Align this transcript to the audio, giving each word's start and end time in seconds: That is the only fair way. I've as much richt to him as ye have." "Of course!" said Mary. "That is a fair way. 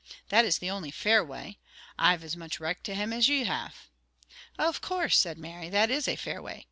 That 0.29 0.45
is 0.45 0.57
the 0.57 0.71
only 0.71 0.89
fair 0.89 1.23
way. 1.23 1.59
I've 1.99 2.23
as 2.23 2.35
much 2.35 2.59
richt 2.59 2.83
to 2.85 2.95
him 2.95 3.13
as 3.13 3.29
ye 3.29 3.43
have." 3.43 3.87
"Of 4.57 4.81
course!" 4.81 5.15
said 5.15 5.37
Mary. 5.37 5.69
"That 5.69 5.91
is 5.91 6.07
a 6.07 6.15
fair 6.15 6.41
way. 6.41 6.59